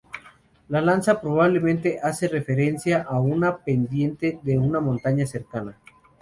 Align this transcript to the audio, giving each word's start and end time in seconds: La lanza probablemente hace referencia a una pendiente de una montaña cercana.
La 0.69 0.81
lanza 0.81 1.21
probablemente 1.21 1.99
hace 2.01 2.27
referencia 2.27 3.03
a 3.03 3.19
una 3.19 3.57
pendiente 3.57 4.39
de 4.41 4.57
una 4.57 4.79
montaña 4.79 5.27
cercana. 5.27 5.77